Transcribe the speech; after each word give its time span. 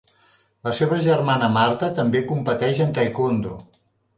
La 0.67 0.71
seva 0.77 0.97
germana 1.07 1.49
Marta 1.57 1.91
també 1.99 2.25
competeix 2.33 2.81
en 2.87 2.99
taekwondo. 2.99 3.57